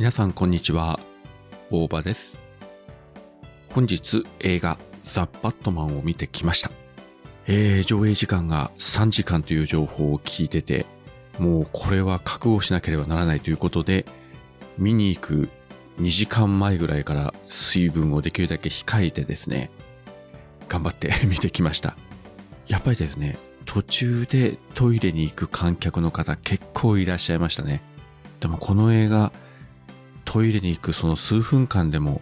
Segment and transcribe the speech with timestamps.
[0.00, 0.98] 皆さんこんにちは。
[1.70, 2.38] 大場です。
[3.74, 6.70] 本日映画ザ・バットマンを見てきました。
[7.46, 10.86] えー、上映時間が3時間という情報を聞いてて
[11.38, 14.06] もうこれは覚悟しなければならないということで
[14.78, 15.50] 見に行く
[15.98, 19.70] 2時間前ぐらいから水分をできるだけ控えてですね
[20.70, 21.94] 頑張って 見てきました。
[22.68, 27.82] やっぱりですね途中でトイレに行く観客の方結構いらっしゃいましたね。
[28.40, 29.30] でもこの映画
[30.30, 32.20] トイレに行くその数分間でも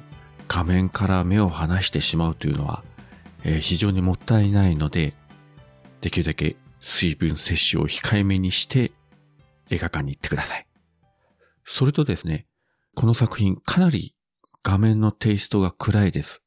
[0.49, 2.83] 画面から目を離してしまうというのは、
[3.45, 5.15] えー、非常にもったいないので、
[6.01, 8.93] できるだけ水分摂取を控えめにして
[9.69, 10.67] 映画館に行ってください。
[11.67, 12.47] それとですね、
[12.95, 14.15] この作品かなり
[14.63, 16.43] 画面のテイストが暗いです。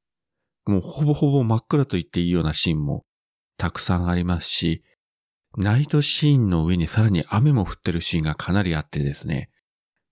[0.65, 3.05] もうほぼほぼ真っ暗と言っていいようなシーンも
[3.57, 4.83] たくさんありますし、
[5.57, 9.51] ナイトシーンの上にさらに雨も降ってるシーンがかなりあってですね、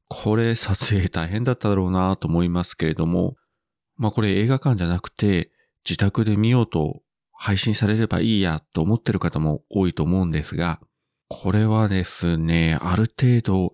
[0.09, 3.35] これ撮影大変だっただろうなと思いますけれども、
[3.95, 5.51] まあこれ映画館じゃなくて
[5.85, 7.01] 自宅で見ようと
[7.31, 10.81] 配信されればいいやと思ってる方も多いと思うんですが、
[11.29, 13.73] これはですね、ある程度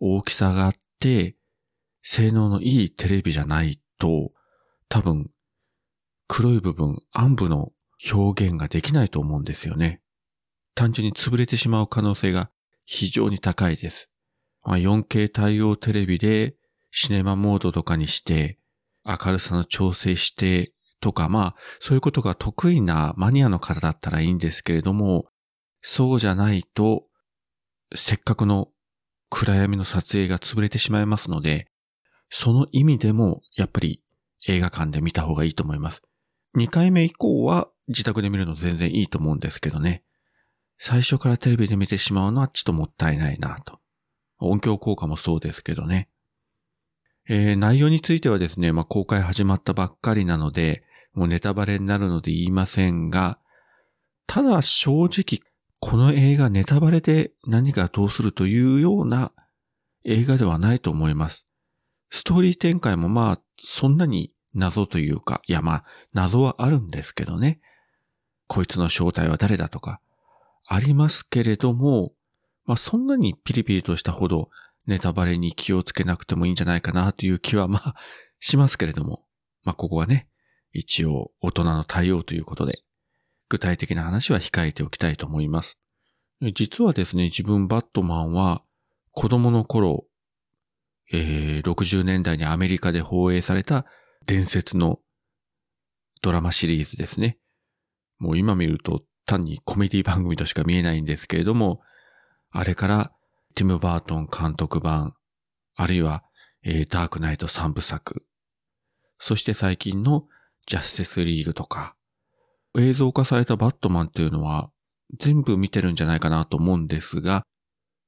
[0.00, 1.36] 大きさがあって、
[2.02, 4.32] 性能のいいテレビじゃないと、
[4.88, 5.30] 多分
[6.26, 7.72] 黒い部分、暗部の
[8.10, 10.00] 表現ができないと思うんですよね。
[10.74, 12.50] 単純に潰れてしまう可能性が
[12.84, 14.10] 非常に高いです。
[14.64, 16.54] まあ、4K 対応テレビで
[16.90, 18.58] シネマモードとかにして
[19.04, 25.26] 明るさの調整してとか、まあそういうことが得意なマニアの方だったらいいんですけれども、
[25.82, 27.04] そうじゃないと
[27.94, 28.68] せっかくの
[29.28, 31.68] 暗闇の撮影が潰れてしまいますので、
[32.30, 34.02] その意味でもやっぱり
[34.48, 36.02] 映画館で見た方がいいと思います。
[36.56, 40.02] 2回目以降は自宅で見るの全然いいと思うんですけどね。
[40.78, 43.80] 最初からテレビで見てしまうのはちょっともったいないなと。
[44.48, 46.08] 音響効果もそうですけどね。
[47.28, 50.84] えー、内容についてはですね、まあ、公開始まったばっかりなので、
[51.14, 53.38] もうネタバレになるので言いませんが、
[54.26, 55.40] ただ正直、
[55.80, 59.32] この映画ネタバレで何がどうするというような
[60.04, 61.46] 映画ではないと思います。
[62.10, 67.60] ストーリー展開もまあ、そんなに謎というか、いやまあ、謎はあるんですけどね。
[68.46, 70.00] こいつの正体は誰だとか、
[70.66, 72.12] ありますけれども、
[72.64, 74.50] まあそんなにピリピリとしたほど
[74.86, 77.94] ネタバレに気をつけなくてもいいんじゃないかなという気はまあ
[78.40, 79.24] しますけれども、
[79.62, 80.28] まあここはね、
[80.72, 82.82] 一応大人の対応ということで、
[83.48, 85.78] 具体的な話は控えておきたいと思います。
[86.52, 88.62] 実はですね、自分バットマンは
[89.12, 90.06] 子供の頃、
[91.12, 93.86] えー、60年代にアメリカで放映された
[94.26, 95.00] 伝説の
[96.20, 97.38] ドラマシリーズですね。
[98.18, 101.80] もう今見ると単にコメディ番組としか見えないんですけれども、
[102.56, 103.12] あれから
[103.56, 105.14] ティム・バートン監督版、
[105.74, 106.22] あるいは、
[106.62, 108.24] えー、ダークナイト3部作、
[109.18, 110.28] そして最近の
[110.64, 111.96] ジャスティスリーグとか、
[112.78, 114.70] 映像化されたバットマンっていうのは
[115.18, 117.42] 全部見てるんじゃないかなと思うんですが、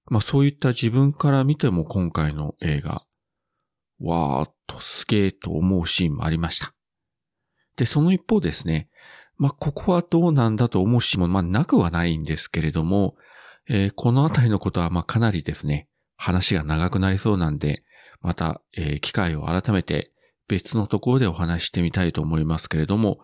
[0.08, 3.02] まあそういった自分から見ても今回の映画、
[3.98, 6.72] わーっとすげーと思うシーンもありました。
[7.74, 8.90] で、その一方ですね、
[9.38, 13.16] まあここはどうなんだと思うシーンもまあなくはないんですけれども、
[13.68, 17.82] えー、このあたりのことは、まあ、かなりですね、話が長くなりそうなんで、
[18.20, 20.12] また、えー、機会を改めて
[20.48, 23.18] 別のところでお話してみたいと思いますけれども、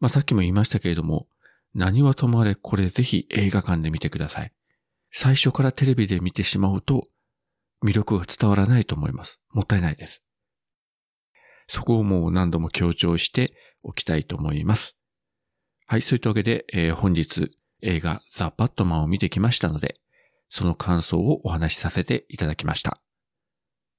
[0.00, 1.26] まあ、さっきも言いましたけれども、
[1.74, 4.52] 何はともあれこれぜひ映画館で見てください。
[5.12, 7.08] 最初からテレビで見てしまうと、
[7.84, 9.40] 魅力が伝わらないと思います。
[9.52, 10.22] もったいないです。
[11.66, 14.96] そこをもう何度も強調しておきたいと思います。
[15.86, 17.52] はい、そういったわけで、えー、本日
[17.82, 19.96] 映画ザ・バットマンを見てきましたので、
[20.48, 23.00] その感想をお話しさせていただきました。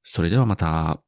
[0.03, 1.01] それではまた。